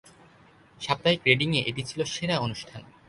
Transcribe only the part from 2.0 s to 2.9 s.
সেরা অনুষ্ঠান।